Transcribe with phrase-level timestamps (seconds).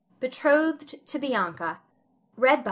[0.19, 1.79] Betrothed to Bianca.
[2.35, 2.59] Huon.